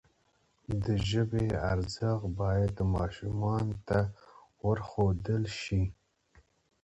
د 0.83 0.85
ژبي 1.09 1.47
ارزښت 1.71 2.25
باید 2.39 2.75
ماشومانو 2.95 3.75
ته 3.87 3.99
وروښودل 4.65 5.43
سي. 5.61 5.81